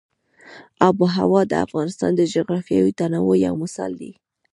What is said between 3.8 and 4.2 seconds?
دی.